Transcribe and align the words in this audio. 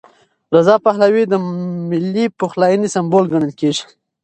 رضا 0.55 0.75
پهلوي 0.85 1.23
د 1.27 1.33
ملي 1.89 2.25
پخلاینې 2.39 2.87
سمبول 2.95 3.25
ګڼل 3.33 3.53
کېږي. 3.59 3.83